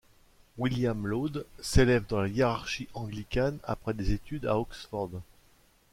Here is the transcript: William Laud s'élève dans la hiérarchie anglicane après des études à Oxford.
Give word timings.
William 0.57 1.05
Laud 1.05 1.45
s'élève 1.59 2.03
dans 2.09 2.21
la 2.21 2.27
hiérarchie 2.27 2.87
anglicane 2.95 3.59
après 3.65 3.93
des 3.93 4.13
études 4.13 4.47
à 4.47 4.57
Oxford. 4.57 5.11